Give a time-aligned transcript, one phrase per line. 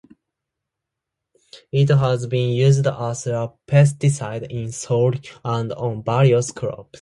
[1.71, 5.11] It has been used as a pesticide in soil
[5.45, 6.89] and on various crops.